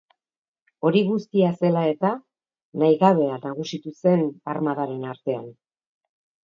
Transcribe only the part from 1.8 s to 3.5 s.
eta, nahigabea